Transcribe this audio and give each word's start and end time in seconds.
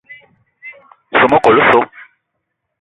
Soo 1.17 1.29
mekol 1.31 1.55
osso. 1.61 1.79